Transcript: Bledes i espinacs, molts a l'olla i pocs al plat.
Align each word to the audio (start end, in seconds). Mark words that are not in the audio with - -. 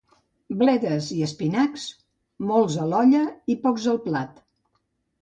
Bledes 0.61 1.09
i 1.17 1.17
espinacs, 1.27 1.85
molts 2.55 2.81
a 2.87 2.91
l'olla 2.95 3.25
i 3.57 3.61
pocs 3.67 3.89
al 3.97 4.05
plat. 4.11 4.47